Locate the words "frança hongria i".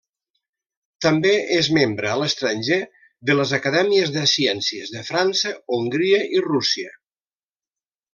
5.11-6.43